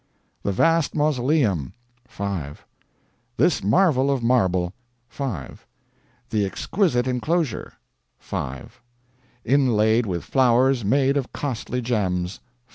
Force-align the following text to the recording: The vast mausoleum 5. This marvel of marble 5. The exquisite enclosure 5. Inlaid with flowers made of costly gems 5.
The 0.41 0.51
vast 0.51 0.95
mausoleum 0.95 1.73
5. 2.07 2.65
This 3.37 3.63
marvel 3.63 4.09
of 4.09 4.23
marble 4.23 4.73
5. 5.07 5.67
The 6.31 6.43
exquisite 6.43 7.05
enclosure 7.05 7.73
5. 8.17 8.81
Inlaid 9.45 10.07
with 10.07 10.23
flowers 10.23 10.83
made 10.83 11.17
of 11.17 11.31
costly 11.31 11.81
gems 11.83 12.37
5. 12.37 12.41